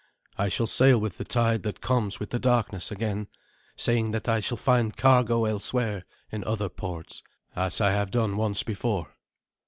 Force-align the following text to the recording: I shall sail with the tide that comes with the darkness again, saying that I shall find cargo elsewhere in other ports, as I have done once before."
I 0.35 0.49
shall 0.49 0.65
sail 0.65 0.99
with 0.99 1.19
the 1.19 1.23
tide 1.23 1.61
that 1.61 1.79
comes 1.79 2.19
with 2.19 2.31
the 2.31 2.39
darkness 2.39 2.89
again, 2.89 3.27
saying 3.75 4.09
that 4.13 4.27
I 4.27 4.39
shall 4.39 4.57
find 4.57 4.97
cargo 4.97 5.45
elsewhere 5.45 6.05
in 6.31 6.43
other 6.43 6.69
ports, 6.69 7.21
as 7.55 7.79
I 7.79 7.91
have 7.91 8.09
done 8.09 8.35
once 8.35 8.63
before." 8.63 9.15